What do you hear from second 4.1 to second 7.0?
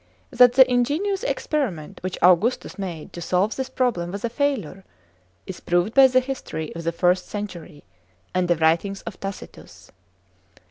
was a failure, is proved by the history of the